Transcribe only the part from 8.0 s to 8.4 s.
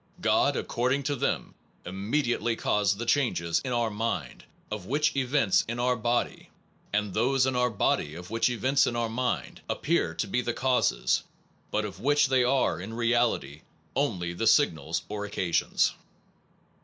of